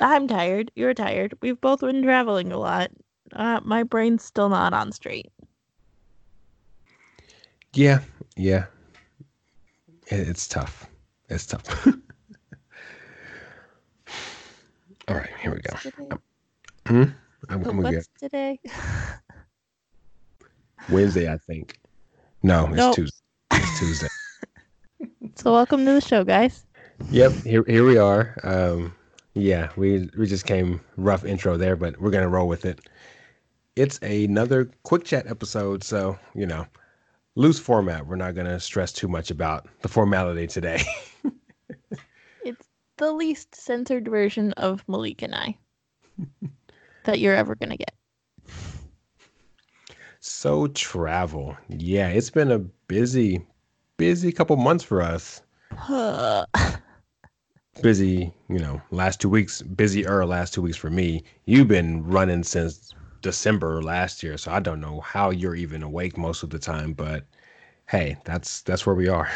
[0.00, 0.70] I'm tired.
[0.74, 1.36] You're tired.
[1.40, 2.90] We've both been traveling a lot.
[3.32, 5.30] Uh, my brain's still not on straight.
[7.74, 8.00] Yeah,
[8.36, 8.66] yeah.
[10.08, 10.86] It, it's tough.
[11.28, 11.86] It's tough.
[15.08, 15.76] All right, here we go.
[16.86, 17.04] Hmm?
[17.48, 18.60] I'm, I'm What's today?
[20.90, 21.78] Wednesday, I think.
[22.42, 22.96] No, it's Nope.
[22.96, 23.18] Tuesday.
[23.52, 24.08] It's Tuesday.
[25.36, 26.66] so welcome to the show, guys.
[27.10, 28.36] Yep, here here we are.
[28.42, 28.94] Um,
[29.34, 32.80] yeah, we we just came rough intro there, but we're gonna roll with it.
[33.76, 36.66] It's another quick chat episode, so you know,
[37.34, 38.06] loose format.
[38.06, 40.82] We're not gonna stress too much about the formality today.
[42.44, 45.56] It's the least censored version of Malik and I
[47.04, 47.94] that you're ever gonna get.
[50.20, 53.46] so travel, yeah, it's been a busy,
[53.96, 55.40] busy couple months for us.
[57.80, 61.24] Busy, you know, last two weeks, busier last two weeks for me.
[61.46, 66.18] You've been running since December last year, so I don't know how you're even awake
[66.18, 67.24] most of the time, but
[67.86, 69.30] hey, that's that's where we are.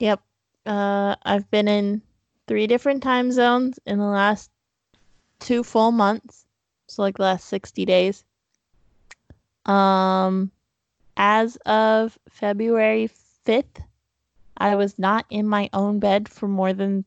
[0.00, 0.20] Yep.
[0.66, 2.02] Uh, I've been in
[2.48, 4.50] three different time zones in the last
[5.38, 6.44] two full months.
[6.88, 8.24] So like the last 60 days.
[9.66, 10.50] Um
[11.16, 13.10] as of February
[13.46, 13.84] 5th,
[14.60, 17.04] I was not in my own bed for more than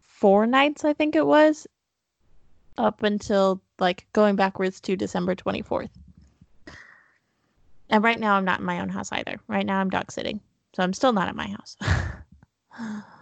[0.00, 1.66] four nights, I think it was,
[2.78, 5.90] up until like going backwards to December 24th.
[7.90, 9.40] And right now I'm not in my own house either.
[9.48, 10.40] Right now I'm dog sitting.
[10.74, 11.76] So I'm still not at my house.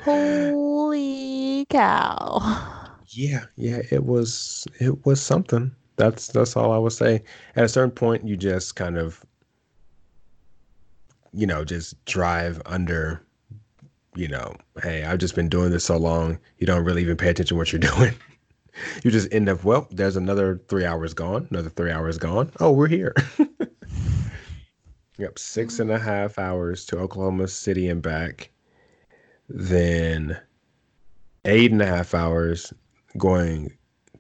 [0.03, 2.41] Holy cow.
[3.09, 5.75] Yeah, yeah, it was it was something.
[5.97, 7.23] That's that's all I would say.
[7.57, 9.25] At a certain point, you just kind of,
[11.33, 13.26] you know, just drive under,
[14.17, 17.31] you know, hey, I've just been doing this so long, you don't really even pay
[17.31, 18.15] attention to what you're doing.
[19.03, 22.51] You just end up, well, there's another three hours gone, another three hours gone.
[22.61, 23.15] Oh, we're here.
[25.19, 28.51] Yep, six and a half hours to Oklahoma City and back.
[29.49, 30.39] Then
[31.47, 32.73] eight and a half hours
[33.17, 33.73] going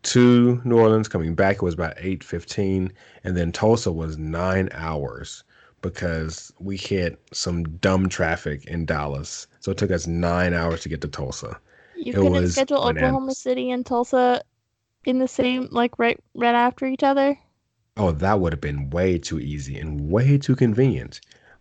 [0.04, 1.56] to New Orleans, coming back.
[1.56, 2.92] It was about eight fifteen,
[3.24, 5.44] and then Tulsa was nine hours
[5.90, 9.46] because we hit some dumb traffic in Dallas.
[9.60, 11.60] So it took us nine hours to get to Tulsa.
[11.94, 13.34] You It couldn't schedule Oklahoma.
[13.34, 14.42] City and Tulsa
[15.04, 17.38] in the same like right right after each other.
[17.98, 21.20] Oh, that would have been way too easy and way too convenient.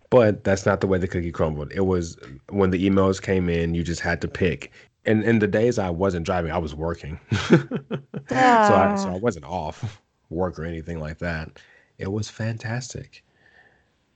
[0.10, 1.72] But that's not the way the cookie crumbled.
[1.74, 2.18] It was
[2.50, 4.72] when the emails came in, you just had to pick.
[5.06, 7.19] And in the days I wasn't driving, I was working.
[8.62, 9.18] so I so I Ah.
[9.18, 11.60] wasn't off work or anything like that.
[11.98, 13.24] It was fantastic.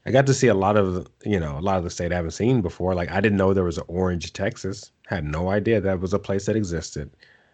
[0.06, 2.16] I got to see a lot of you know a lot of the state I
[2.16, 2.96] haven't seen before.
[2.96, 4.92] Like I didn't know there was an Orange, Texas.
[5.08, 7.10] Had no idea that was a place that existed,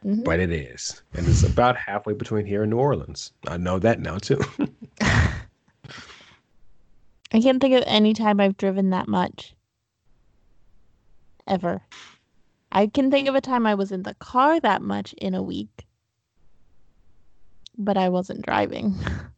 [0.06, 0.24] mm-hmm.
[0.24, 3.32] but it is, and it's about halfway between here and New Orleans.
[3.48, 4.40] I know that now too.
[7.32, 9.56] I can't think of any time I've driven that much.
[11.48, 11.82] Ever.
[12.72, 15.44] I can think of a time I was in the car that much in a
[15.44, 15.86] week,
[17.78, 18.96] but I wasn't driving.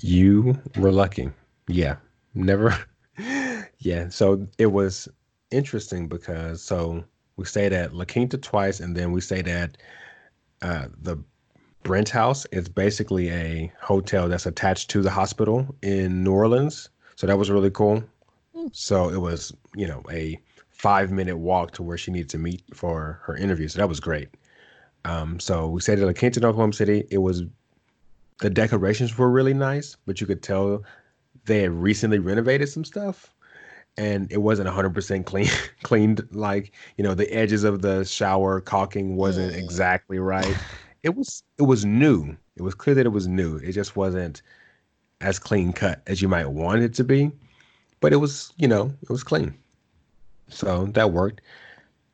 [0.00, 1.30] You were lucky.
[1.68, 1.96] Yeah.
[2.34, 2.76] Never.
[3.78, 4.08] yeah.
[4.08, 5.08] So it was
[5.50, 7.04] interesting because so
[7.36, 9.76] we stayed at La Quinta twice and then we stayed at
[10.62, 11.22] uh, the
[11.82, 12.46] Brent House.
[12.52, 16.88] It's basically a hotel that's attached to the hospital in New Orleans.
[17.16, 18.02] So that was really cool.
[18.56, 18.74] Mm.
[18.74, 20.38] So it was, you know, a
[20.70, 23.68] five minute walk to where she needed to meet for her interview.
[23.68, 24.28] So that was great.
[25.04, 27.04] Um, so we stayed at La Quinta in Oklahoma City.
[27.10, 27.42] It was
[28.42, 30.84] the decorations were really nice, but you could tell
[31.44, 33.32] they had recently renovated some stuff
[33.96, 35.48] and it wasn't 100% clean
[35.82, 39.58] cleaned like you know the edges of the shower caulking wasn't mm.
[39.58, 40.56] exactly right.
[41.02, 42.36] It was it was new.
[42.56, 43.56] It was clear that it was new.
[43.56, 44.42] It just wasn't
[45.20, 47.30] as clean cut as you might want it to be
[48.02, 49.54] but it was you know it was clean.
[50.48, 51.40] So that worked.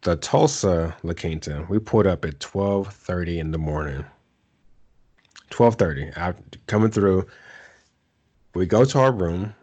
[0.02, 4.04] The tulsa la quinta we pulled up at 12.30 in the morning
[5.50, 6.10] twelve thirty.
[6.16, 6.36] I'm
[6.66, 7.26] coming through.
[8.54, 9.54] We go to our room.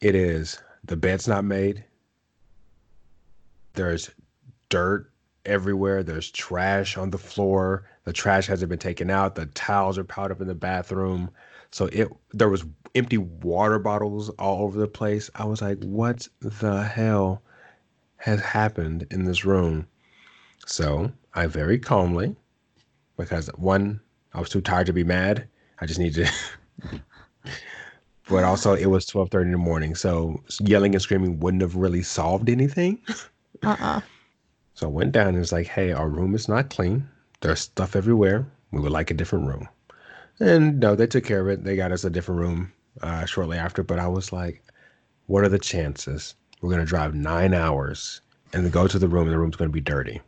[0.00, 1.84] It is the bed's not made.
[3.74, 4.10] There's
[4.68, 5.10] dirt
[5.46, 6.02] everywhere.
[6.02, 7.86] There's trash on the floor.
[8.04, 9.34] The trash hasn't been taken out.
[9.34, 11.30] The towels are piled up in the bathroom.
[11.70, 12.64] So it there was
[12.94, 15.30] empty water bottles all over the place.
[15.34, 17.42] I was like, what the hell
[18.16, 19.86] has happened in this room?
[20.66, 22.34] So I very calmly,
[23.16, 24.00] because one,
[24.32, 25.48] I was too tired to be mad.
[25.80, 27.00] I just needed to.
[28.28, 31.74] but also, it was twelve thirty in the morning, so yelling and screaming wouldn't have
[31.74, 33.00] really solved anything.
[33.08, 33.14] Uh
[33.64, 33.98] uh-uh.
[33.98, 34.00] uh
[34.74, 37.08] So I went down and was like, "Hey, our room is not clean.
[37.40, 38.46] There's stuff everywhere.
[38.70, 39.68] We would like a different room."
[40.38, 41.64] And no, they took care of it.
[41.64, 42.72] They got us a different room
[43.02, 43.82] uh, shortly after.
[43.82, 44.62] But I was like,
[45.26, 48.20] "What are the chances we're gonna drive nine hours
[48.52, 50.20] and go to the room and the room's gonna be dirty?"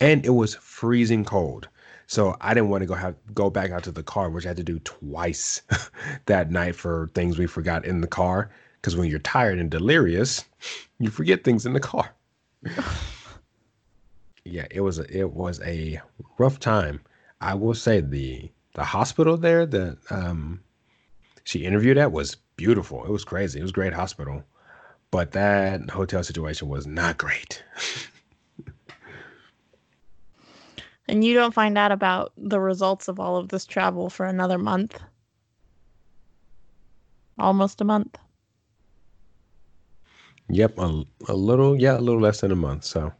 [0.00, 1.68] And it was freezing cold.
[2.08, 4.48] So I didn't want to go have go back out to the car, which I
[4.48, 5.60] had to do twice
[6.26, 8.50] that night for things we forgot in the car.
[8.80, 10.44] Because when you're tired and delirious,
[10.98, 12.14] you forget things in the car.
[14.44, 16.00] yeah, it was a, it was a
[16.38, 17.00] rough time.
[17.42, 20.62] I will say the the hospital there that um,
[21.44, 23.04] she interviewed at was beautiful.
[23.04, 23.60] It was crazy.
[23.60, 24.44] It was great hospital,
[25.10, 27.62] but that hotel situation was not great.
[31.08, 34.58] And you don't find out about the results of all of this travel for another
[34.58, 35.00] month.
[37.38, 38.18] Almost a month.
[40.50, 42.84] Yep, a, a little, yeah, a little less than a month.
[42.84, 43.12] So,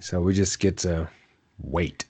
[0.00, 1.08] so we just get to
[1.58, 2.04] wait.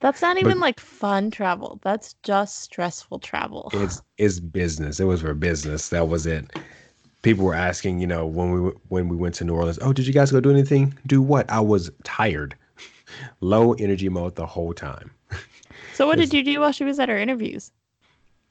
[0.00, 1.80] That's not even but like fun travel.
[1.82, 3.70] That's just stressful travel.
[3.74, 5.00] It's it's business.
[5.00, 5.88] It was for business.
[5.88, 6.52] That was it.
[7.22, 9.78] People were asking, you know, when we when we went to New Orleans.
[9.80, 10.96] Oh, did you guys go do anything?
[11.06, 11.48] Do what?
[11.50, 12.54] I was tired
[13.40, 15.10] low energy mode the whole time.
[15.94, 17.70] So what did you do while she was at her interviews?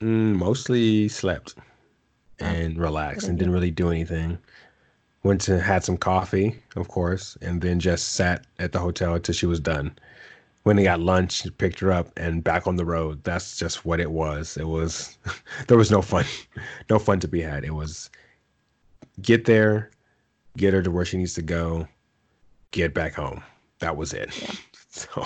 [0.02, 4.38] Mm, mostly slept oh, and relaxed and didn't really do anything.
[5.24, 9.34] Went to had some coffee, of course, and then just sat at the hotel until
[9.34, 9.98] she was done.
[10.64, 13.24] When they got lunch, picked her up and back on the road.
[13.24, 14.58] That's just what it was.
[14.58, 15.18] It was
[15.68, 16.26] there was no fun.
[16.90, 17.64] No fun to be had.
[17.64, 18.10] It was
[19.22, 19.92] get there,
[20.58, 21.88] get her to where she needs to go,
[22.72, 23.44] get back home
[23.84, 24.30] that was it.
[24.42, 24.56] Yeah.
[24.96, 25.26] So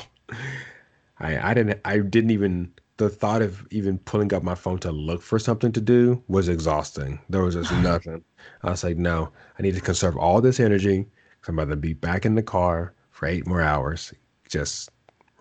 [1.19, 4.91] I I didn't I didn't even the thought of even pulling up my phone to
[4.93, 7.19] look for something to do was exhausting.
[7.29, 8.23] There was just nothing.
[8.63, 11.05] I was like, no, I need to conserve all this energy.
[11.41, 14.13] Cause I'm about to be back in the car for eight more hours.
[14.47, 14.89] Just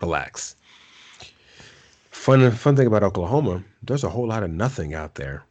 [0.02, 0.56] relax.
[2.10, 5.44] Fun fun thing about Oklahoma, there's a whole lot of nothing out there.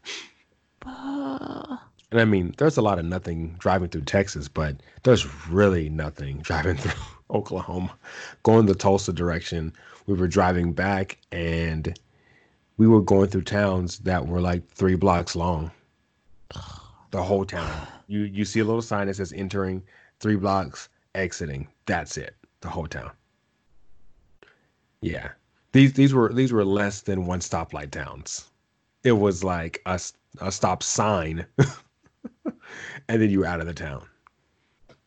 [2.12, 6.38] And I mean, there's a lot of nothing driving through Texas, but there's really nothing
[6.42, 7.00] driving through
[7.32, 7.96] Oklahoma,
[8.44, 9.74] going the Tulsa direction.
[10.06, 11.98] We were driving back and
[12.78, 15.72] we were going through towns that were like three blocks long.
[17.12, 17.88] The whole town.
[18.08, 19.82] You you see a little sign that says entering
[20.20, 21.68] three blocks, exiting.
[21.86, 22.36] That's it.
[22.62, 23.12] The whole town.
[25.02, 25.30] Yeah.
[25.72, 28.52] These these were these were less than one stoplight towns.
[29.04, 30.00] It was like a,
[30.42, 31.46] a stop sign.
[33.08, 34.06] and then you were out of the town.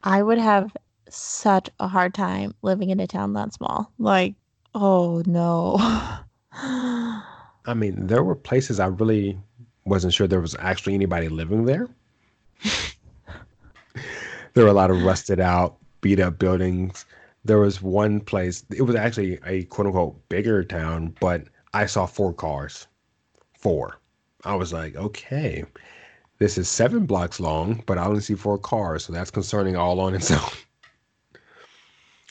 [0.03, 0.77] I would have
[1.09, 3.93] such a hard time living in a town that small.
[3.99, 4.35] Like,
[4.75, 5.77] oh no.
[6.53, 9.39] I mean, there were places I really
[9.85, 11.89] wasn't sure there was actually anybody living there.
[14.55, 17.05] there were a lot of rusted out, beat up buildings.
[17.45, 22.07] There was one place, it was actually a quote unquote bigger town, but I saw
[22.07, 22.87] four cars.
[23.59, 24.01] Four.
[24.45, 25.65] I was like, okay,
[26.39, 30.01] this is seven blocks long, but I only see four cars, so that's concerning all
[30.01, 30.51] on its own.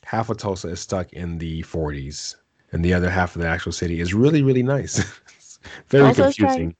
[0.03, 2.35] half of Tulsa is stuck in the 40s,
[2.71, 4.99] and the other half of the actual city is really, really nice.
[5.87, 6.75] very Tulsa's confusing.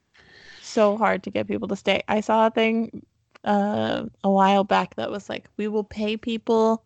[0.62, 2.02] So hard to get people to stay.
[2.08, 3.04] I saw a thing
[3.44, 6.82] uh, a while back that was like, we will pay people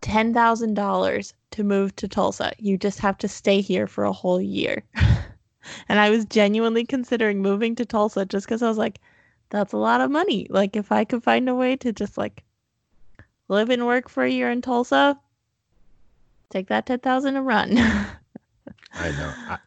[0.00, 2.52] ten thousand dollars to move to Tulsa.
[2.58, 4.82] You just have to stay here for a whole year.
[5.88, 9.00] and I was genuinely considering moving to Tulsa just because I was like,
[9.50, 10.46] that's a lot of money.
[10.50, 12.42] Like if I could find a way to just like
[13.48, 15.18] live and work for a year in Tulsa,
[16.50, 17.78] take that ten thousand and run.
[18.94, 19.32] I know.
[19.36, 19.58] I,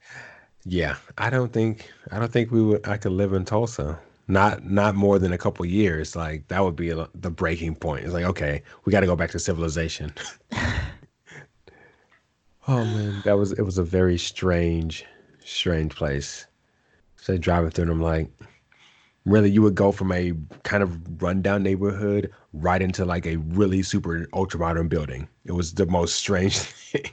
[0.65, 2.87] yeah, I don't think I don't think we would.
[2.87, 3.97] I could live in Tulsa.
[4.27, 6.15] Not not more than a couple years.
[6.15, 8.03] Like that would be a, the breaking point.
[8.03, 10.13] It's like okay, we got to go back to civilization.
[12.67, 13.61] oh man, that was it.
[13.61, 15.05] Was a very strange,
[15.47, 16.45] strange place.
[17.15, 18.29] So driving through, and I'm like,
[19.25, 23.83] really you would go from a kind of rundown neighborhood right into like a really
[23.83, 25.27] super ultra modern building.
[25.45, 27.11] It was the most strange thing.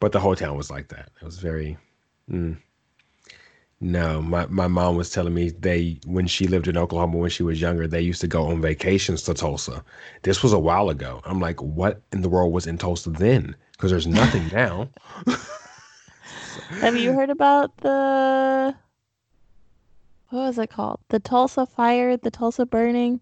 [0.00, 1.10] but the whole town was like that.
[1.20, 1.78] It was very
[2.30, 2.56] mm.
[3.84, 7.42] No, my, my mom was telling me they when she lived in Oklahoma when she
[7.42, 9.84] was younger, they used to go on vacations to Tulsa.
[10.22, 11.20] This was a while ago.
[11.24, 13.56] I'm like, what in the world was in Tulsa then?
[13.72, 14.88] Because there's nothing now.
[16.80, 18.74] Have you heard about the
[20.30, 21.00] what was it called?
[21.08, 23.20] The Tulsa fire, the Tulsa burning.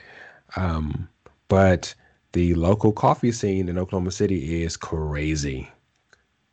[0.57, 1.07] Um,
[1.47, 1.95] but
[2.33, 5.69] the local coffee scene in Oklahoma City is crazy.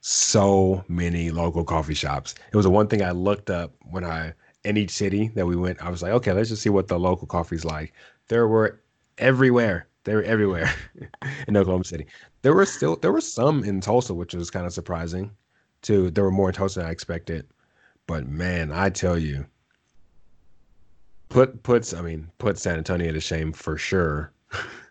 [0.02, 2.36] So many local coffee shops.
[2.52, 5.56] It was the one thing I looked up when I in each city that we
[5.56, 5.82] went.
[5.82, 7.92] I was like, okay, let's just see what the local coffee's like.
[8.28, 8.80] There were
[9.18, 9.88] everywhere.
[10.04, 10.72] They were everywhere
[11.48, 12.06] in Oklahoma City.
[12.48, 15.32] There were still there were some in Tulsa, which was kind of surprising
[15.82, 16.10] too.
[16.10, 17.46] There were more in Tulsa than I expected.
[18.06, 19.44] But man, I tell you,
[21.28, 24.32] put puts I mean put San Antonio to shame for sure.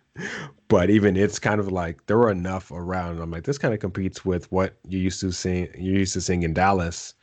[0.67, 3.19] but even it's kind of like there were enough around.
[3.19, 6.21] I'm like this kind of competes with what you used to see you used to
[6.21, 7.15] seeing in Dallas,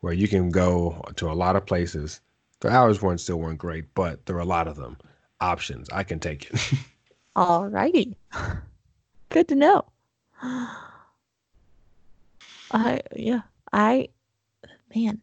[0.00, 2.20] where you can go to a lot of places.
[2.58, 4.96] The hours weren't still weren't great, but there were a lot of them
[5.40, 5.88] options.
[5.90, 6.60] I can take it.
[7.36, 8.16] All righty,
[9.28, 9.84] good to know.
[12.70, 13.40] I yeah,
[13.72, 14.08] I
[14.94, 15.20] man,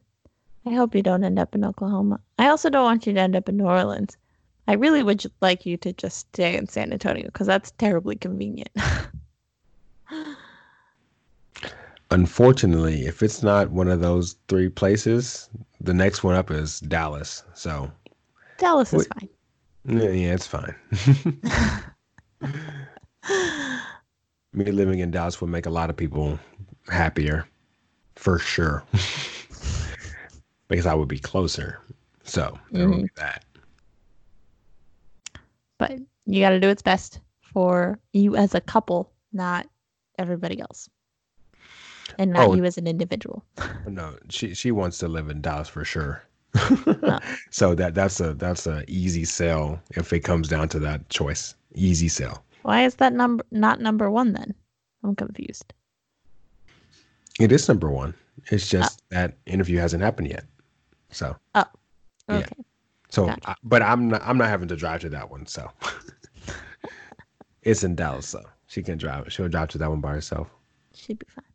[0.65, 2.19] I hope you don't end up in Oklahoma.
[2.39, 4.17] I also don't want you to end up in New Orleans.
[4.67, 8.71] I really would like you to just stay in San Antonio because that's terribly convenient.
[12.11, 15.49] Unfortunately, if it's not one of those three places,
[15.81, 17.43] the next one up is Dallas.
[17.53, 17.91] So
[18.57, 19.29] Dallas is fine.
[19.85, 20.75] Yeah, yeah, it's fine.
[24.55, 26.39] Me living in Dallas would make a lot of people
[26.87, 27.45] happier,
[28.15, 28.83] for sure,
[30.69, 31.79] because I would be closer.
[32.23, 32.91] So there mm-hmm.
[32.91, 33.43] will be that.
[35.77, 39.67] But you got to do its best for you as a couple, not
[40.17, 40.89] everybody else.
[42.17, 42.55] and not Oh.
[42.55, 43.43] you as an individual.
[43.87, 46.23] No, she she wants to live in Dallas for sure.
[47.51, 51.55] So that that's a that's a easy sell if it comes down to that choice.
[51.73, 52.44] Easy sell.
[52.65, 54.55] Why is that number not number one then?
[55.03, 55.71] I'm confused.
[57.39, 58.15] It is number one.
[58.49, 60.45] It's just that interview hasn't happened yet.
[61.11, 61.65] So Oh.
[62.27, 62.63] Okay.
[63.09, 63.51] so, Gotcha.
[63.51, 65.45] I, but I'm not I'm not having to drive to that one.
[65.45, 65.69] So
[67.61, 69.31] it's in Dallas, so she can drive.
[69.31, 70.49] She'll drive to that one by herself.
[70.95, 71.45] She'd be fine.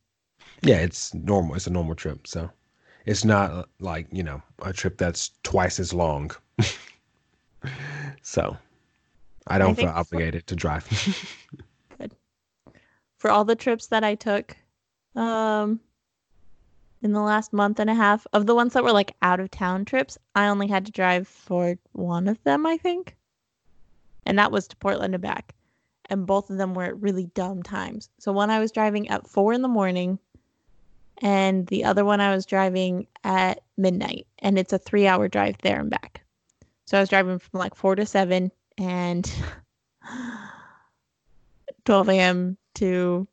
[0.62, 1.56] Yeah, it's normal.
[1.56, 2.28] It's a normal trip.
[2.28, 2.48] So
[3.04, 6.30] it's not uh, like, you know, a trip that's twice as long.
[8.22, 8.56] so
[9.50, 10.86] I don't feel think for- obligated to drive.
[11.98, 12.14] Good.
[13.18, 14.56] For all the trips that I took
[15.16, 15.80] um
[17.02, 19.50] in the last month and a half, of the ones that were like out of
[19.50, 23.16] town trips, I only had to drive for one of them, I think.
[24.26, 25.54] And that was to Portland and back.
[26.10, 28.10] And both of them were at really dumb times.
[28.18, 30.18] So one I was driving at four in the morning
[31.22, 34.26] and the other one I was driving at midnight.
[34.40, 36.22] And it's a three hour drive there and back.
[36.84, 38.50] So I was driving from like four to seven
[38.80, 39.30] and
[41.84, 42.56] 12 a.m.
[42.74, 43.28] to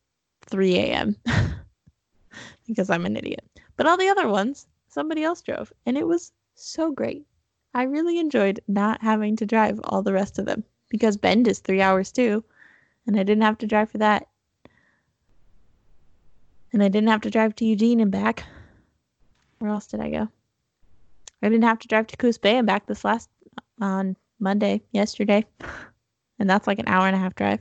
[0.45, 1.15] 3 a.m.
[2.67, 3.43] because I'm an idiot.
[3.77, 7.25] But all the other ones, somebody else drove, and it was so great.
[7.73, 11.59] I really enjoyed not having to drive all the rest of them because Bend is
[11.59, 12.43] three hours too,
[13.05, 14.27] and I didn't have to drive for that.
[16.73, 18.45] And I didn't have to drive to Eugene and back.
[19.59, 20.27] Where else did I go?
[21.41, 23.29] I didn't have to drive to Coos Bay and back this last
[23.79, 25.45] on Monday, yesterday.
[26.39, 27.59] And that's like an hour and a half drive.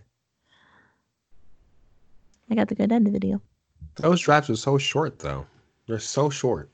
[2.50, 3.42] I got the good end of the deal.
[3.96, 5.46] Those drives are so short though.
[5.86, 6.70] They're so short.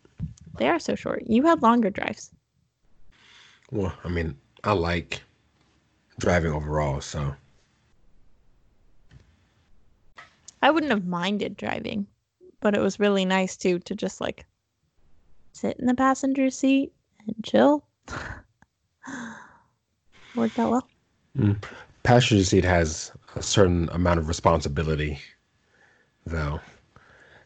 [0.58, 1.22] They are so short.
[1.26, 2.30] You had longer drives.
[3.70, 5.22] Well, I mean, I like
[6.18, 7.34] driving overall, so
[10.60, 12.06] I wouldn't have minded driving,
[12.60, 14.46] but it was really nice too to just like
[15.52, 16.92] sit in the passenger seat
[17.26, 17.84] and chill.
[20.34, 20.88] Worked out well.
[21.38, 21.62] Mm.
[22.02, 25.18] passenger seat has a certain amount of responsibility
[26.26, 26.60] though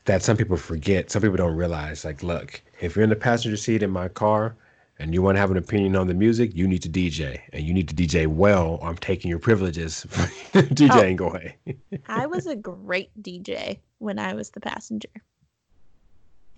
[0.07, 3.57] that some people forget some people don't realize like look if you're in the passenger
[3.57, 4.57] seat in my car
[4.99, 7.63] and you want to have an opinion on the music you need to dj and
[7.65, 10.05] you need to dj well or i'm taking your privileges
[10.53, 11.29] djing oh.
[11.29, 11.57] away
[12.09, 15.09] I was a great DJ when I was the passenger.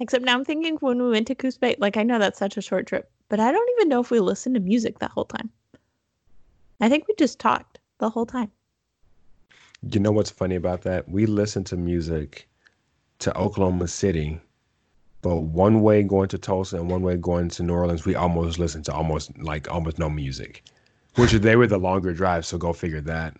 [0.00, 2.56] Except now I'm thinking when we went to Coos Bay, like I know that's such
[2.56, 5.24] a short trip, but I don't even know if we listened to music that whole
[5.24, 5.50] time.
[6.80, 8.50] I think we just talked the whole time.
[9.90, 11.08] you know what's funny about that?
[11.08, 12.48] We listen to music
[13.20, 14.40] to oklahoma city
[15.22, 18.58] but one way going to tulsa and one way going to new orleans we almost
[18.60, 20.62] listen to almost like almost no music.
[21.16, 23.36] Which they were the longer drives so go figure that.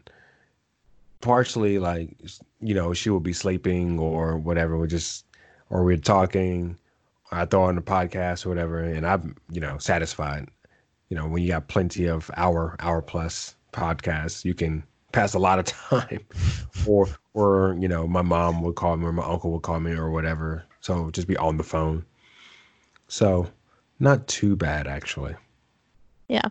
[1.21, 2.11] Partially like
[2.61, 5.25] you know she will be sleeping or whatever we just
[5.71, 6.77] or we're talking
[7.31, 10.49] i throw on the podcast or whatever and i'm you know satisfied
[11.09, 15.39] you know when you got plenty of hour hour plus podcasts you can pass a
[15.39, 16.21] lot of time
[16.87, 19.93] or or you know my mom would call me or my uncle would call me
[19.93, 22.05] or whatever so just be on the phone
[23.09, 23.49] so
[24.01, 25.35] not too bad actually
[26.29, 26.49] Yeah.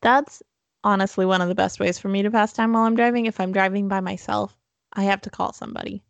[0.00, 0.42] That's
[0.84, 3.26] honestly one of the best ways for me to pass time while I'm driving.
[3.26, 4.56] If I'm driving by myself,
[4.92, 6.02] I have to call somebody.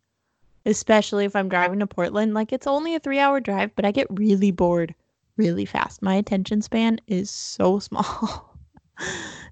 [0.65, 2.33] Especially if I'm driving to Portland.
[2.33, 4.95] Like it's only a three hour drive, but I get really bored
[5.37, 6.01] really fast.
[6.01, 8.57] My attention span is so small.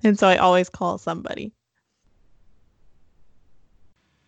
[0.03, 1.53] and so I always call somebody.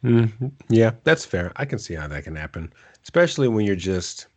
[0.03, 0.51] Mhm.
[0.69, 1.51] Yeah, that's fair.
[1.55, 4.27] I can see how that can happen, especially when you're just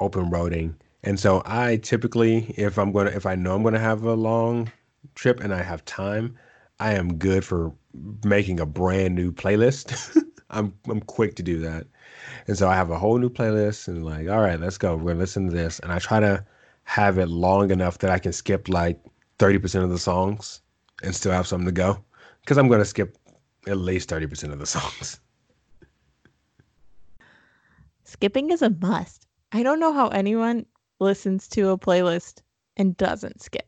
[0.00, 0.74] open roading.
[1.04, 4.70] And so I typically, if I'm gonna, if I know I'm gonna have a long
[5.14, 6.36] trip and I have time,
[6.78, 7.72] I am good for
[8.24, 10.16] making a brand new playlist.
[10.50, 11.86] I'm I'm quick to do that.
[12.46, 14.96] And so I have a whole new playlist and like, all right, let's go.
[14.96, 15.78] We're gonna listen to this.
[15.80, 16.44] And I try to
[16.84, 19.00] have it long enough that I can skip like
[19.38, 20.62] 30% of the songs
[21.02, 22.02] and still have something to go.
[22.40, 23.16] Because I'm gonna skip
[23.66, 25.20] at least 30% of the songs.
[28.04, 29.26] Skipping is a must.
[29.52, 30.66] I don't know how anyone
[30.98, 32.42] listens to a playlist
[32.76, 33.66] and doesn't skip.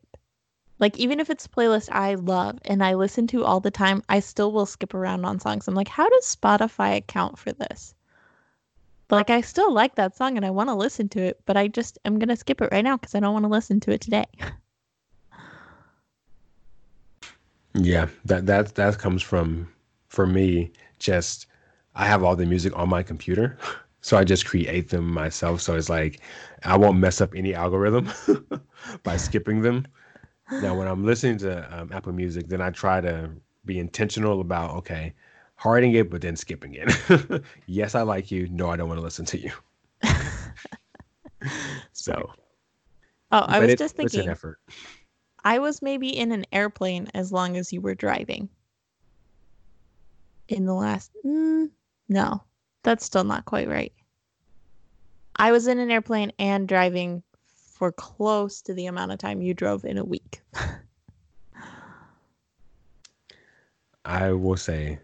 [0.79, 4.03] Like even if it's a playlist I love and I listen to all the time,
[4.09, 5.69] I still will skip around on songs.
[5.69, 7.95] I'm like, how does Spotify account for this?
[9.11, 11.69] Like I still like that song and I want to listen to it, but I
[11.69, 14.01] just I'm gonna skip it right now because I don't want to listen to it
[14.01, 14.25] today.
[17.77, 19.69] Yeah, that that that comes from
[20.09, 21.47] for me just
[21.97, 23.59] I have all the music on my computer.
[24.01, 25.63] So I just create them myself.
[25.63, 26.21] So it's like
[26.63, 28.11] I won't mess up any algorithm
[29.03, 29.87] by skipping them.
[30.61, 33.31] Now when I'm listening to um, Apple Music, then I try to
[33.65, 35.15] be intentional about okay,
[35.57, 37.43] hearting it, but then skipping it.
[37.67, 38.49] yes, I like you.
[38.49, 39.53] No, I don't want to listen to you.
[41.93, 42.33] so.
[43.33, 44.21] Oh, I was it, just thinking.
[44.21, 44.59] It's an effort.
[45.45, 48.49] I was maybe in an airplane as long as you were driving.
[50.49, 51.71] In the last, mm,
[52.09, 52.43] no,
[52.83, 53.93] that's still not quite right.
[55.37, 57.23] I was in an airplane and driving
[57.75, 60.43] for close to the amount of time you drove in a week.
[64.05, 64.99] I will say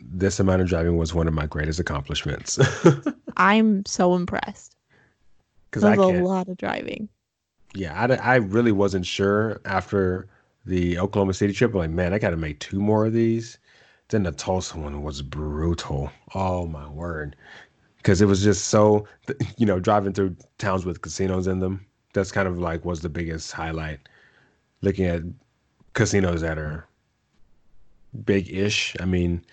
[0.00, 2.58] this amount of driving was one of my greatest accomplishments.
[3.36, 4.76] I'm so impressed.
[5.70, 7.08] Because a lot of driving.
[7.74, 10.28] Yeah, I, I really wasn't sure after
[10.64, 11.74] the Oklahoma City trip.
[11.74, 13.58] Like, man, I got to make two more of these.
[14.08, 16.10] Then the Tulsa one was brutal.
[16.34, 17.36] Oh my word!
[17.98, 19.06] Because it was just so,
[19.58, 21.84] you know, driving through towns with casinos in them.
[22.14, 24.00] That's kind of like was the biggest highlight.
[24.80, 25.22] Looking at
[25.92, 26.87] casinos that are
[28.24, 28.96] big-ish.
[29.00, 29.44] I mean,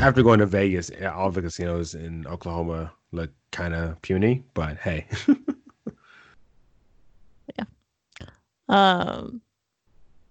[0.00, 5.06] after going to Vegas, all the casinos in Oklahoma look kind of puny, but hey.
[7.58, 7.64] yeah.
[8.68, 9.40] Um,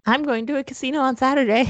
[0.06, 1.66] I'm going to a casino on Saturday,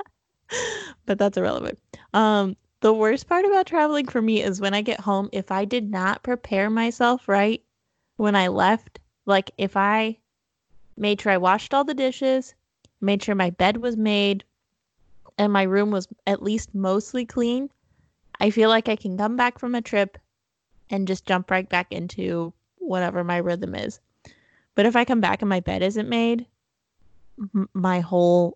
[1.06, 1.78] but that's irrelevant.
[2.12, 5.28] Um, the worst part about traveling for me is when I get home.
[5.32, 7.62] If I did not prepare myself right
[8.16, 10.18] when I left, like if I
[10.96, 12.54] made sure I washed all the dishes,
[13.00, 14.44] made sure my bed was made,
[15.40, 17.70] and my room was at least mostly clean,
[18.40, 20.18] I feel like I can come back from a trip
[20.90, 24.00] and just jump right back into whatever my rhythm is.
[24.74, 26.44] But if I come back and my bed isn't made,
[27.54, 28.54] m- my whole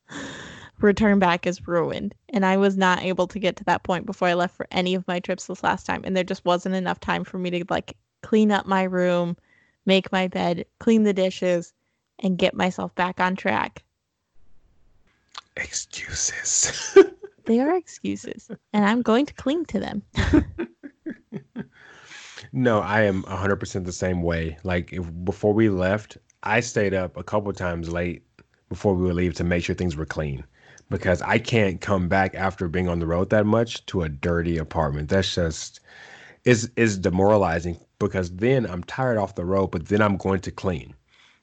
[0.80, 2.14] return back is ruined.
[2.30, 4.94] And I was not able to get to that point before I left for any
[4.94, 6.00] of my trips this last time.
[6.04, 9.36] And there just wasn't enough time for me to like clean up my room,
[9.84, 11.74] make my bed, clean the dishes,
[12.20, 13.82] and get myself back on track.
[15.56, 16.96] Excuses.
[17.44, 20.02] they are excuses, and I'm going to cling to them.
[22.52, 24.58] no, I am 100% the same way.
[24.62, 28.22] Like if, before we left, I stayed up a couple times late
[28.68, 30.44] before we would leave to make sure things were clean
[30.90, 34.58] because I can't come back after being on the road that much to a dirty
[34.58, 35.08] apartment.
[35.08, 35.80] That's just
[36.44, 40.50] is is demoralizing because then I'm tired off the road, but then I'm going to
[40.50, 40.94] clean.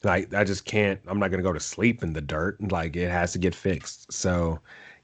[0.08, 1.02] Like I just can't.
[1.06, 2.72] I'm not gonna go to sleep in the dirt.
[2.72, 4.12] Like it has to get fixed.
[4.12, 4.60] So,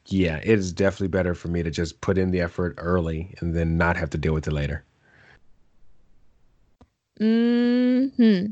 [0.06, 3.54] yeah, it is definitely better for me to just put in the effort early and
[3.54, 4.86] then not have to deal with it later.
[7.18, 8.46] Hmm.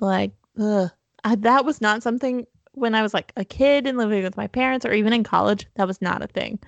[0.00, 0.90] Like, ugh.
[1.24, 4.48] I, that was not something when I was like a kid and living with my
[4.48, 5.66] parents, or even in college.
[5.76, 6.58] That was not a thing.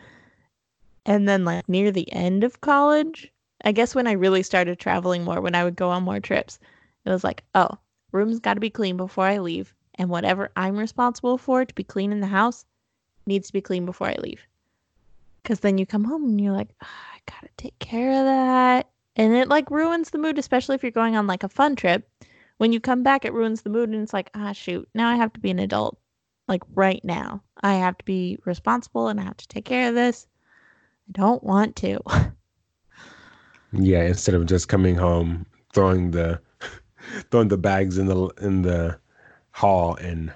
[1.05, 3.33] And then, like near the end of college,
[3.65, 6.61] I guess when I really started traveling more, when I would go on more trips,
[7.05, 7.79] it was like, oh,
[8.15, 11.85] room's got to be clean before I leave, and whatever I'm responsible for to be
[11.85, 12.65] clean in the house
[13.27, 14.41] needs to be clean before I leave.
[15.43, 18.89] Because then you come home and you're like, oh, I gotta take care of that,
[19.17, 22.09] and it like ruins the mood, especially if you're going on like a fun trip.
[22.59, 25.17] When you come back, it ruins the mood, and it's like, ah, shoot, now I
[25.17, 25.99] have to be an adult,
[26.49, 27.43] like right now.
[27.63, 30.27] I have to be responsible and I have to take care of this.
[31.09, 32.01] I don't want to.
[33.77, 36.41] Yeah, instead of just coming home, throwing the
[37.31, 38.99] throwing the bags in the in the
[39.53, 40.33] hall and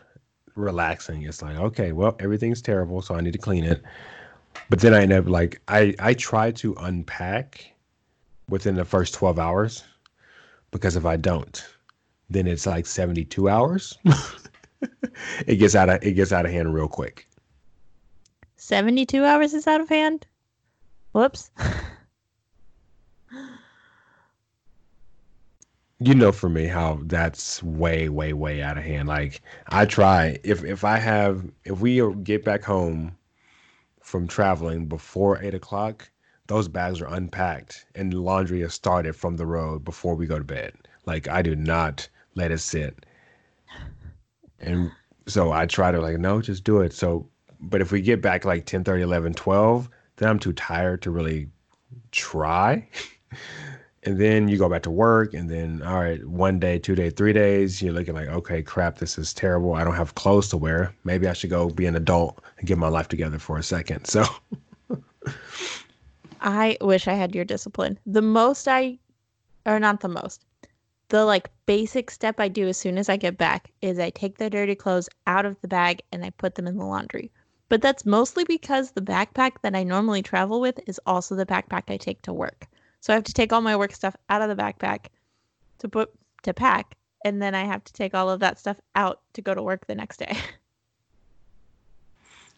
[0.55, 1.23] relaxing.
[1.23, 3.83] It's like, okay, well, everything's terrible, so I need to clean it.
[4.71, 7.73] But then I end up like I I try to unpack
[8.49, 9.85] within the first 12 hours
[10.71, 11.65] because if I don't,
[12.31, 13.99] then it's like 72 hours.
[15.47, 17.27] it gets out of it gets out of hand real quick.
[18.57, 20.27] 72 hours is out of hand?
[21.13, 21.51] Whoops.
[26.01, 29.09] you know for me how that's way way way out of hand.
[29.09, 33.17] Like i try if if i have if we get back home
[34.01, 36.11] from traveling before eight o'clock
[36.47, 40.45] those bags are unpacked and laundry is started from the road before we go to
[40.45, 40.73] bed.
[41.05, 43.05] Like i do not let it sit.
[44.61, 44.91] And
[45.27, 46.93] so i try to like no just do it.
[46.93, 47.29] So
[47.61, 51.11] but if we get back like 10 30 11 12 then i'm too tired to
[51.11, 51.49] really
[52.13, 52.87] try
[54.05, 57.11] and then you go back to work and then all right one day two day
[57.11, 59.75] three days you're looking like okay crap this is terrible.
[59.75, 60.95] I don't have clothes to wear.
[61.05, 64.07] Maybe i should go be an adult and get my life together for a second.
[64.07, 64.25] So
[66.41, 67.99] i wish i had your discipline.
[68.07, 68.99] The most i
[69.67, 70.45] or not the most
[71.09, 74.39] the like basic step i do as soon as i get back is i take
[74.39, 77.33] the dirty clothes out of the bag and i put them in the laundry.
[77.71, 81.85] But that's mostly because the backpack that i normally travel with is also the backpack
[81.89, 82.69] i take to work
[83.01, 85.07] so I have to take all my work stuff out of the backpack
[85.79, 86.11] to put
[86.43, 89.55] to pack, and then I have to take all of that stuff out to go
[89.55, 90.37] to work the next day.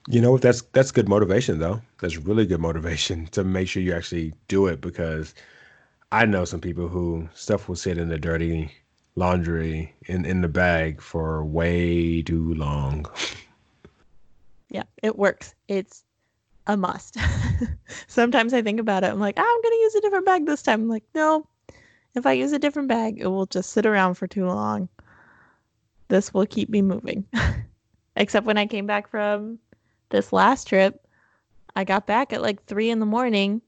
[0.09, 0.42] You know what?
[0.42, 1.83] That's that's good motivation though.
[2.00, 5.35] That's really good motivation to make sure you actually do it because
[6.11, 8.72] I know some people who stuff will sit in the dirty
[9.14, 13.07] laundry in in the bag for way too long.
[14.72, 15.57] Yeah, it works.
[15.66, 16.05] It's
[16.66, 17.16] a must.
[18.07, 19.09] Sometimes I think about it.
[19.11, 20.83] I'm like, oh, I'm going to use a different bag this time.
[20.83, 21.46] I'm like, no,
[22.14, 24.88] if I use a different bag, it will just sit around for too long.
[26.09, 27.25] This will keep me moving.
[28.16, 29.59] Except when I came back from
[30.11, 31.07] this last trip,
[31.77, 33.62] I got back at like three in the morning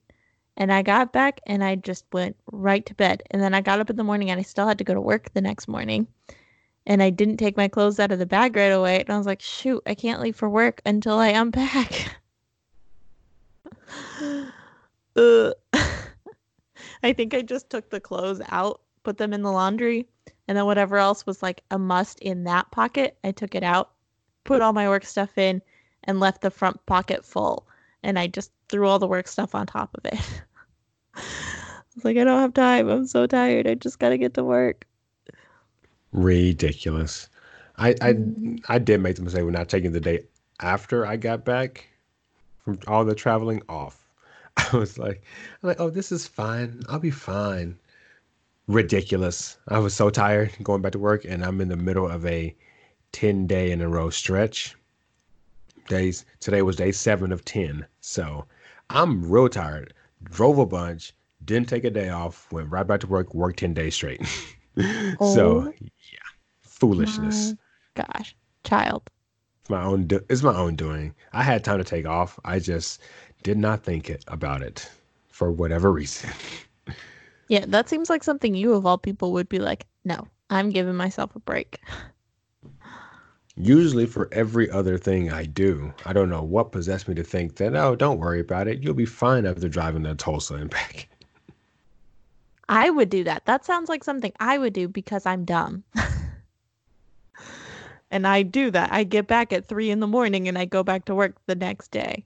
[0.57, 3.23] and I got back and I just went right to bed.
[3.31, 5.01] And then I got up in the morning and I still had to go to
[5.01, 6.07] work the next morning
[6.87, 9.01] and I didn't take my clothes out of the bag right away.
[9.01, 12.19] And I was like, shoot, I can't leave for work until I unpack.
[15.17, 15.53] uh,
[17.03, 20.07] I think I just took the clothes out, put them in the laundry,
[20.49, 23.91] and then whatever else was like a must in that pocket, I took it out,
[24.45, 25.63] put all my work stuff in,
[26.05, 27.67] and left the front pocket full.
[28.03, 30.43] And I just threw all the work stuff on top of it.
[31.15, 31.21] I
[31.95, 32.89] was like, I don't have time.
[32.89, 33.67] I'm so tired.
[33.67, 34.87] I just got to get to work.
[36.13, 37.29] Ridiculous.
[37.79, 38.15] I, I
[38.69, 40.25] I did make the mistake of not taking the day
[40.61, 41.89] after I got back
[42.65, 44.02] from all the traveling off.
[44.73, 45.23] I was like,
[45.63, 46.83] I'm like, oh, this is fine.
[46.89, 47.79] I'll be fine.
[48.69, 49.59] Ridiculous.
[49.69, 52.55] I was so tired going back to work, and I'm in the middle of a
[53.13, 54.77] 10 day in a row stretch.
[55.89, 57.87] Days today was day seven of 10.
[58.01, 58.47] So
[58.91, 59.95] I'm real tired.
[60.25, 61.13] Drove a bunch,
[61.45, 64.23] didn't take a day off, went right back to work, worked 10 days straight.
[65.21, 66.19] so Oh yeah,
[66.63, 67.55] foolishness.
[67.95, 69.11] gosh, child.
[69.61, 70.07] It's my own.
[70.07, 71.15] Do- it's my own doing.
[71.33, 72.39] I had time to take off.
[72.45, 73.01] I just
[73.43, 74.89] did not think it about it
[75.29, 76.31] for whatever reason.
[77.49, 80.95] Yeah, that seems like something you of all people would be like, no, I'm giving
[80.95, 81.81] myself a break.
[83.57, 87.57] Usually, for every other thing I do, I don't know what possessed me to think
[87.57, 87.77] that.
[87.77, 88.83] Oh, don't worry about it.
[88.83, 91.09] You'll be fine after driving to Tulsa and back.
[92.71, 93.45] I would do that.
[93.45, 95.85] That sounds like something I would do because I'm dumb.
[98.11, 98.91] and I do that.
[98.91, 101.55] I get back at three in the morning and I go back to work the
[101.55, 102.25] next day.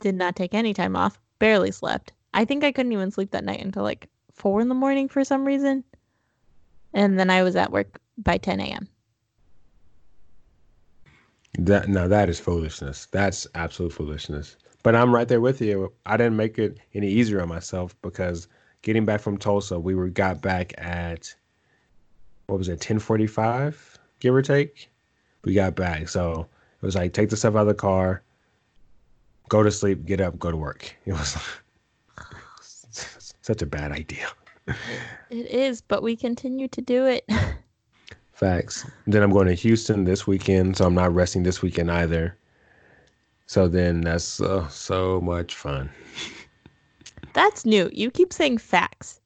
[0.00, 1.20] Did not take any time off.
[1.38, 2.12] Barely slept.
[2.34, 5.24] I think I couldn't even sleep that night until like four in the morning for
[5.24, 5.84] some reason.
[6.92, 8.88] And then I was at work by 10 a.m.
[11.58, 13.06] That now that is foolishness.
[13.10, 14.56] That's absolute foolishness.
[14.82, 15.92] But I'm right there with you.
[16.06, 18.48] I didn't make it any easier on myself because
[18.82, 21.34] getting back from Tulsa, we were got back at
[22.46, 24.90] what was it, 10:45, give or take.
[25.44, 26.46] We got back, so
[26.82, 28.22] it was like take the stuff out of the car,
[29.50, 30.94] go to sleep, get up, go to work.
[31.04, 31.36] It was
[33.42, 34.26] such a bad idea.
[35.28, 37.28] It is, but we continue to do it.
[38.32, 38.86] Facts.
[39.06, 42.38] Then I'm going to Houston this weekend, so I'm not resting this weekend either.
[43.46, 45.90] So then that's uh, so much fun.
[47.34, 47.90] That's new.
[47.92, 49.20] You keep saying facts.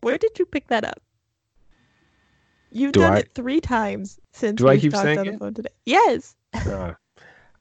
[0.00, 1.00] Where did you pick that up?
[2.72, 5.26] You've Do done I- it three times since Do I we've keep talked saying on
[5.26, 5.38] the it?
[5.38, 5.68] phone today.
[5.84, 6.34] Yes.
[6.54, 6.94] Uh,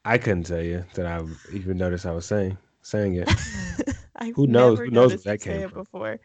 [0.05, 3.29] I couldn't tell you that I even noticed I was saying saying it.
[4.35, 4.79] Who knows?
[4.79, 5.79] Who knows that came it from?
[5.79, 6.19] before,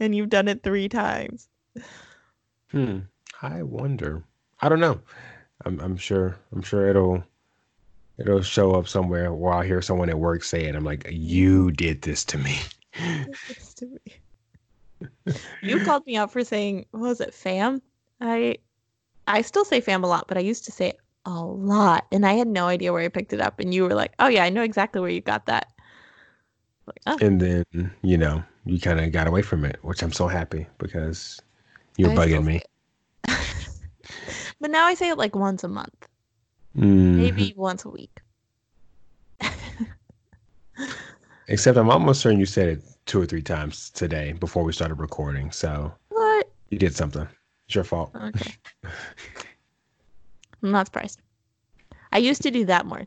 [0.00, 1.48] and you've done it three times.
[2.72, 3.00] Hmm.
[3.42, 4.24] I wonder.
[4.60, 5.00] I don't know.
[5.64, 7.22] I'm I'm sure I'm sure it'll
[8.18, 10.74] it'll show up somewhere where I hear someone at work say it.
[10.74, 12.58] I'm like, you did this to me.
[13.50, 15.34] It's to me.
[15.62, 17.82] you called me out for saying what was it fam?
[18.20, 18.56] I
[19.26, 22.24] I still say fam a lot, but I used to say it a lot, and
[22.24, 23.60] I had no idea where I picked it up.
[23.60, 25.66] And you were like, "Oh yeah, I know exactly where you got that."
[26.86, 27.64] Like, oh, And then,
[28.02, 31.40] you know, you kind of got away from it, which I'm so happy because
[31.96, 32.62] you're I bugging me.
[34.60, 36.08] but now I say it like once a month,
[36.76, 37.16] Mhm.
[37.16, 38.20] maybe once a week.
[41.48, 44.94] Except I'm almost certain you said it two or three times today before we started
[45.00, 45.50] recording.
[45.52, 46.50] So What?
[46.70, 47.26] you did something.
[47.66, 48.14] It's your fault.
[48.14, 48.54] Okay.
[50.66, 51.20] I'm not surprised.
[52.10, 53.06] I used to do that more.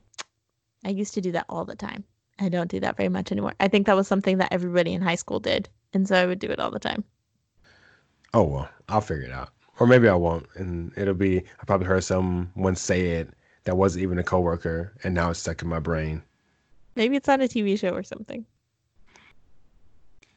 [0.86, 2.06] I used to do that all the time.
[2.40, 3.54] I don't do that very much anymore.
[3.60, 5.68] I think that was something that everybody in high school did.
[5.94, 7.04] And so I would do it all the time.
[8.34, 9.50] Oh well, I'll figure it out.
[9.80, 11.40] Or maybe I won't, and it'll be.
[11.40, 13.30] I probably heard someone say it
[13.66, 16.22] that wasn't even a coworker, and now it's stuck in my brain.
[16.96, 18.46] Maybe it's on a TV show or something.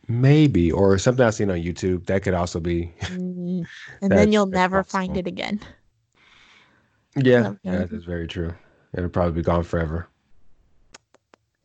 [0.09, 2.07] Maybe, or something I've seen on YouTube.
[2.07, 2.93] That could also be.
[3.03, 3.67] Mm.
[4.01, 5.61] And then you'll never find it again.
[7.17, 7.59] Yeah, Okay.
[7.65, 8.55] yeah, that's very true.
[8.95, 10.09] It'll probably be gone forever.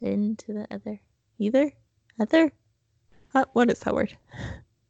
[0.02, 1.00] Into the other.
[1.40, 1.72] Either?
[2.20, 2.52] Other?
[3.34, 4.16] Uh, what is that word?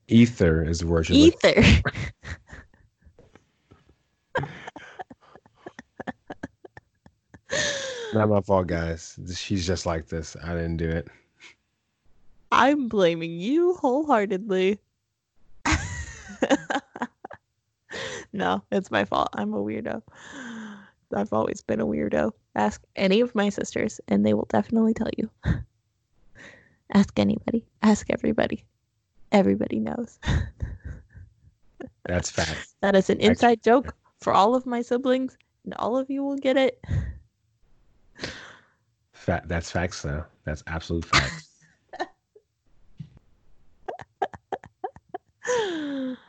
[0.08, 1.17] Ether is the word you're.
[1.17, 1.63] Ether.
[8.13, 9.20] Not my fault, guys.
[9.36, 10.36] She's just like this.
[10.43, 11.08] I didn't do it.
[12.52, 14.80] I'm blaming you wholeheartedly.
[18.38, 19.30] no, it's my fault.
[19.34, 20.04] I'm a weirdo.
[21.15, 22.32] I've always been a weirdo.
[22.56, 25.30] Ask any of my sisters, and they will definitely tell you.
[26.93, 27.65] Ask anybody.
[27.82, 28.63] Ask everybody.
[29.32, 30.19] Everybody knows.
[32.06, 32.67] That's fact.
[32.82, 36.38] That is an inside joke for all of my siblings, and all of you will
[36.38, 36.80] get it.
[39.13, 39.47] Fact.
[39.47, 40.23] That's facts, though.
[40.43, 41.50] That's absolute facts.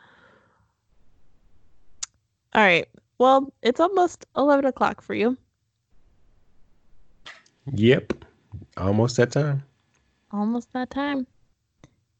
[2.54, 2.88] all right.
[3.18, 5.36] Well, it's almost 11 o'clock for you.
[7.72, 8.12] Yep.
[8.76, 9.64] Almost that time.
[10.32, 11.26] Almost that time.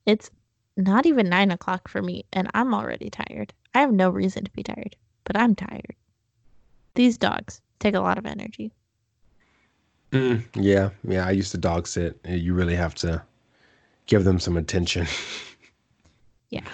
[0.07, 0.31] It's
[0.77, 3.53] not even 9 o'clock for me, and I'm already tired.
[3.75, 5.95] I have no reason to be tired, but I'm tired.
[6.95, 8.73] These dogs take a lot of energy.
[10.13, 10.91] Mm, yeah.
[11.05, 11.27] Yeah.
[11.27, 12.19] I used to dog sit.
[12.25, 13.23] And you really have to
[14.07, 15.07] give them some attention.
[16.51, 16.65] Yeah.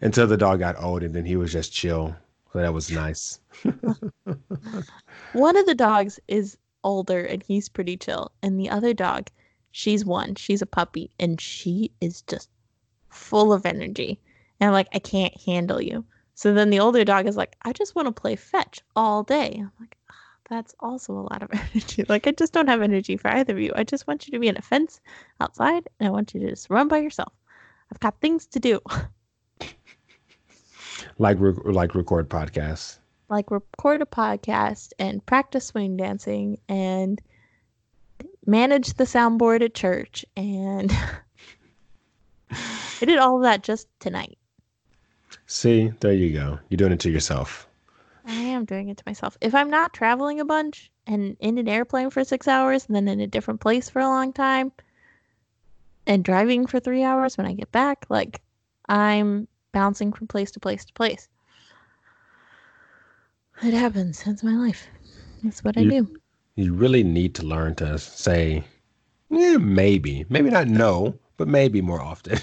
[0.00, 2.14] Until the dog got old, and then he was just chill.
[2.56, 3.38] So that was nice.
[5.34, 8.32] One of the dogs is older and he's pretty chill.
[8.42, 9.28] And the other dog,
[9.72, 10.36] she's one.
[10.36, 12.48] She's a puppy and she is just
[13.10, 14.18] full of energy.
[14.58, 16.06] And I'm like, I can't handle you.
[16.34, 19.56] So then the older dog is like, I just want to play fetch all day.
[19.58, 20.14] I'm like, oh,
[20.48, 22.06] that's also a lot of energy.
[22.08, 23.72] Like, I just don't have energy for either of you.
[23.76, 25.02] I just want you to be in a fence
[25.42, 27.34] outside and I want you to just run by yourself.
[27.92, 28.80] I've got things to do.
[31.18, 32.98] like re- like record podcasts.
[33.28, 37.20] Like record a podcast and practice swing dancing and
[38.46, 40.92] manage the soundboard at church and
[42.50, 44.38] I did all of that just tonight.
[45.46, 46.58] See, there you go.
[46.68, 47.66] You're doing it to yourself.
[48.26, 49.36] I am doing it to myself.
[49.40, 53.08] If I'm not traveling a bunch and in an airplane for six hours and then
[53.08, 54.72] in a different place for a long time
[56.06, 58.42] and driving for three hours when I get back, like
[58.88, 61.28] I'm bouncing from place to place to place.
[63.62, 64.22] It happens.
[64.24, 64.86] That's my life.
[65.44, 66.16] That's what you, I do.
[66.54, 68.64] You really need to learn to say,
[69.28, 70.24] yeah, maybe.
[70.30, 72.38] Maybe not no, but maybe more often.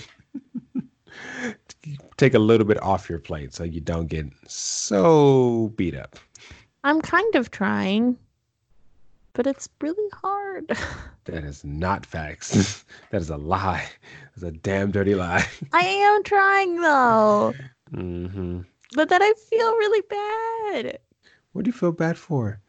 [2.18, 6.16] Take a little bit off your plate so you don't get so beat up.
[6.84, 8.16] I'm kind of trying,
[9.34, 10.72] but it's really hard.
[11.26, 12.84] That is not facts.
[13.12, 13.88] that is a lie.
[14.36, 15.48] That's a damn dirty lie.
[15.72, 17.54] I am trying though.
[17.94, 18.60] Mm-hmm.
[18.94, 21.00] But then I feel really bad.
[21.54, 22.60] What do you feel bad for?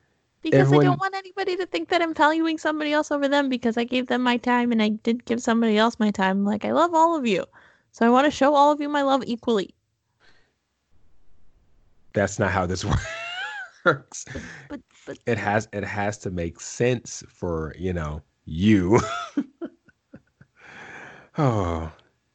[0.43, 3.49] Because Everyone- I don't want anybody to think that I'm valuing somebody else over them
[3.49, 6.45] because I gave them my time and I did give somebody else my time.
[6.45, 7.45] Like I love all of you.
[7.91, 9.75] So I want to show all of you my love equally.
[12.13, 12.85] That's not how this
[13.85, 14.27] works.
[14.27, 14.81] But but
[15.27, 19.01] It has it has to make sense for, you know, you.
[21.39, 21.91] oh,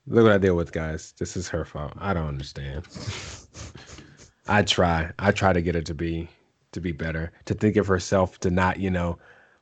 [0.07, 1.13] look what I deal with, guys.
[1.17, 1.93] This is her fault.
[1.97, 2.87] I don't understand.
[4.47, 5.11] I try.
[5.19, 6.27] I try to get her to be
[6.71, 9.17] to be better, to think of herself, to not, you know,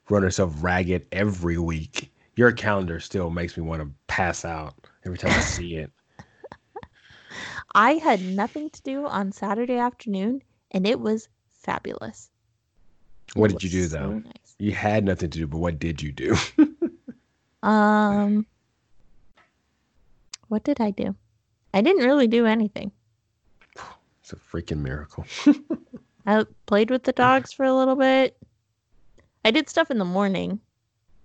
[0.10, 2.12] run herself ragged every week.
[2.36, 4.74] Your calendar still makes me want to pass out
[5.06, 5.91] every time I see it.
[7.74, 10.41] I had nothing to do on Saturday afternoon
[10.72, 12.30] and it was fabulous.
[13.34, 14.10] What did you do so though?
[14.20, 14.56] nice.
[14.60, 16.36] You had nothing to do, but what did you do?
[17.63, 18.46] Um
[20.48, 21.16] what did I do?
[21.74, 22.92] I didn't really do anything.
[24.22, 25.26] It's a freaking miracle.
[26.26, 28.38] I played with the dogs for a little bit.
[29.44, 30.60] I did stuff in the morning.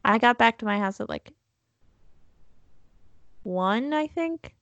[0.04, 1.32] I got back to my house at like
[3.42, 4.54] one, I think.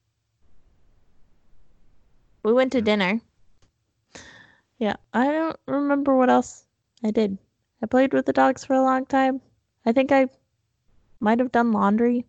[2.43, 3.21] We went to dinner.
[4.79, 6.65] Yeah, I don't remember what else
[7.03, 7.39] I did.
[7.83, 9.41] I played with the dogs for a long time.
[9.87, 10.29] I think I
[11.19, 12.27] might have done laundry.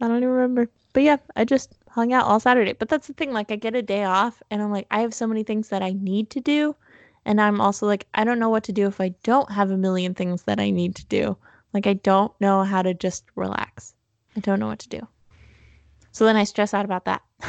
[0.00, 0.68] I don't even remember.
[0.92, 2.72] But yeah, I just hung out all Saturday.
[2.72, 5.14] But that's the thing, like I get a day off and I'm like, I have
[5.14, 6.76] so many things that I need to do.
[7.24, 9.76] And I'm also like, I don't know what to do if I don't have a
[9.76, 11.36] million things that I need to do.
[11.72, 13.94] Like I don't know how to just relax.
[14.36, 15.06] I don't know what to do.
[16.12, 17.22] So then I stress out about that.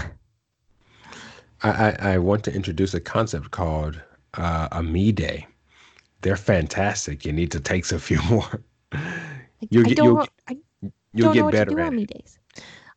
[1.64, 4.02] I, I, I want to introduce a concept called
[4.36, 5.48] uh, a me day.
[6.22, 7.26] They're fantastic.
[7.26, 8.64] You need to take a few more.
[9.70, 10.58] You'll get- you'll I
[11.14, 12.40] You'll get better at me days.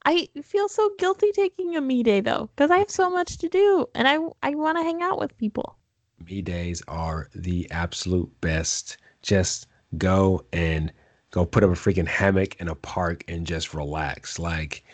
[0.06, 3.48] I feel so guilty taking a me day though, because I have so much to
[3.48, 5.76] do and I I want to hang out with people.
[6.24, 8.96] Me days are the absolute best.
[9.22, 9.66] Just
[9.98, 10.92] go and
[11.30, 14.38] go put up a freaking hammock in a park and just relax.
[14.38, 14.84] Like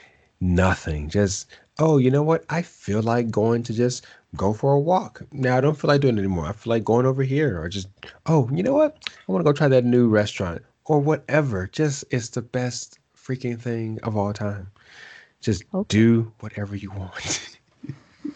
[0.41, 1.09] nothing.
[1.09, 1.47] Just
[1.79, 2.45] oh, you know what?
[2.51, 4.05] I feel like going to just
[4.37, 5.23] go for a walk.
[5.33, 6.47] Now I don't feel like doing it anymore.
[6.47, 7.89] I feel like going over here or just,
[8.27, 8.97] oh, you know what?
[9.09, 11.69] I want to go try that new restaurant or whatever.
[11.73, 14.71] Just it's the best freaking thing of all time.
[15.41, 15.87] Just okay.
[15.89, 17.59] do whatever you want.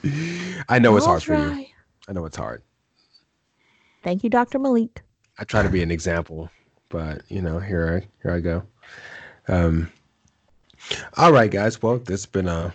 [0.68, 1.49] I know it's I'll hard try.
[1.49, 1.66] for you.
[2.09, 2.62] I know it's hard.
[4.03, 4.59] Thank you, Dr.
[4.59, 5.03] Malik.
[5.38, 6.51] I try to be an example,
[6.88, 8.62] but you know, here I here I go.
[9.49, 9.90] Um
[11.16, 11.82] all right, guys.
[11.82, 12.72] Well, this has been a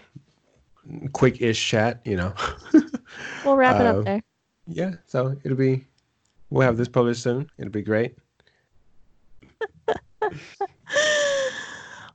[1.13, 2.34] quick-ish chat, you know.
[3.45, 4.22] we'll wrap it uh, up there.
[4.68, 5.86] Yeah, so it'll be
[6.49, 7.49] we'll have this published soon.
[7.57, 8.16] It'll be great.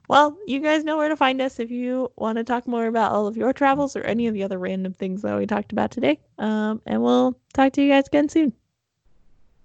[0.08, 3.12] well, you guys know where to find us if you want to talk more about
[3.12, 5.90] all of your travels or any of the other random things that we talked about
[5.90, 6.20] today.
[6.38, 8.52] Um, and we'll talk to you guys again soon.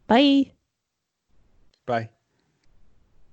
[0.07, 0.51] Bye.
[1.85, 2.09] Bye.